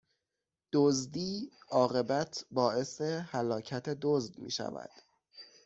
[0.73, 4.91] دزدی، عاقبت باعث هلاکت دزد میشود